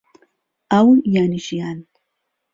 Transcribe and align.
ئاو 0.71 0.89
یانی 1.13 1.39
ژیان 1.45 1.77